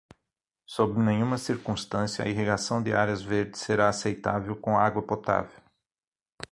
[0.65, 5.61] Sob nenhuma circunstância a irrigação de áreas verdes será aceitável com água potável.